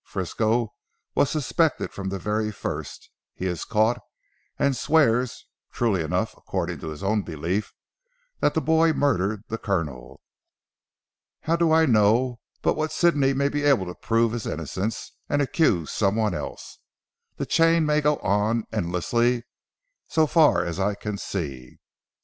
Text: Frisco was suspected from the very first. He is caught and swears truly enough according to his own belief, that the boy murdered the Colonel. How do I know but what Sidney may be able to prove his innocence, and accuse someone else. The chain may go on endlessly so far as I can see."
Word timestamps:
Frisco 0.03 0.73
was 1.13 1.29
suspected 1.29 1.93
from 1.93 2.09
the 2.09 2.17
very 2.17 2.51
first. 2.51 3.11
He 3.35 3.45
is 3.45 3.63
caught 3.63 3.99
and 4.57 4.75
swears 4.75 5.45
truly 5.71 6.01
enough 6.01 6.35
according 6.35 6.79
to 6.79 6.87
his 6.87 7.03
own 7.03 7.21
belief, 7.21 7.75
that 8.39 8.55
the 8.55 8.61
boy 8.61 8.93
murdered 8.93 9.43
the 9.49 9.59
Colonel. 9.59 10.19
How 11.41 11.55
do 11.55 11.71
I 11.71 11.85
know 11.85 12.39
but 12.63 12.75
what 12.75 12.91
Sidney 12.91 13.33
may 13.33 13.47
be 13.47 13.61
able 13.61 13.85
to 13.85 13.93
prove 13.93 14.31
his 14.31 14.47
innocence, 14.47 15.11
and 15.29 15.39
accuse 15.39 15.91
someone 15.91 16.33
else. 16.33 16.79
The 17.35 17.45
chain 17.45 17.85
may 17.85 18.01
go 18.01 18.17
on 18.21 18.63
endlessly 18.73 19.43
so 20.07 20.25
far 20.25 20.65
as 20.65 20.79
I 20.79 20.95
can 20.95 21.19
see." 21.19 21.77